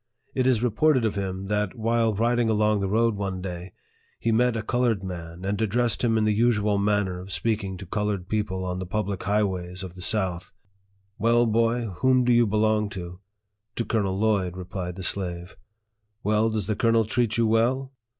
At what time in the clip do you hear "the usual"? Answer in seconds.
6.23-6.79